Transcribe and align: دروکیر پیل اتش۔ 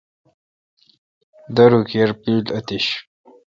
دروکیر 1.55 2.09
پیل 2.21 2.45
اتش۔ 2.57 2.85